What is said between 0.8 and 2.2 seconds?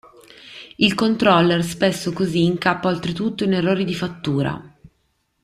controller spesso